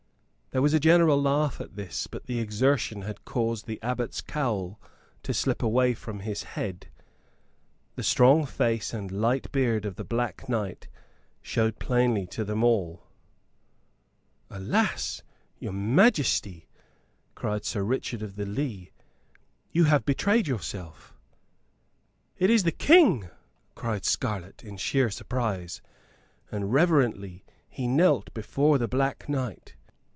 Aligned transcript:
There 0.53 0.61
was 0.61 0.73
a 0.73 0.81
general 0.81 1.21
laugh 1.21 1.61
at 1.61 1.77
this; 1.77 2.07
but 2.07 2.25
the 2.25 2.37
exertion 2.39 3.03
had 3.03 3.23
caused 3.23 3.67
the 3.67 3.81
abbot's 3.81 4.19
cowl 4.19 4.81
to 5.23 5.33
slip 5.33 5.63
away 5.63 5.93
from 5.93 6.19
his 6.19 6.43
head. 6.43 6.87
The 7.95 8.03
strong 8.03 8.45
face 8.45 8.93
and 8.93 9.09
light 9.13 9.49
beard 9.53 9.85
of 9.85 9.95
the 9.95 10.03
Black 10.03 10.49
Knight 10.49 10.89
showed 11.41 11.79
plainly 11.79 12.27
to 12.27 12.43
them 12.43 12.65
all. 12.65 13.07
"Alas, 14.49 15.23
your 15.57 15.71
majesty," 15.71 16.67
cried 17.33 17.63
Sir 17.63 17.81
Richard 17.81 18.21
of 18.21 18.35
the 18.35 18.45
Lee, 18.45 18.87
springing 18.91 18.91
up; 18.91 19.41
"you 19.71 19.83
have 19.85 20.03
betrayed 20.05 20.47
yourself." 20.49 21.15
"It 22.37 22.49
is 22.49 22.63
the 22.63 22.73
King!" 22.73 23.29
cried 23.73 24.03
Scarlett, 24.03 24.65
in 24.65 24.75
sheer 24.75 25.09
surprise; 25.09 25.81
and 26.51 26.73
reverently 26.73 27.45
he 27.69 27.87
knelt 27.87 28.33
before 28.33 28.77
the 28.77 28.89
Black 28.89 29.29
Knight. 29.29 29.77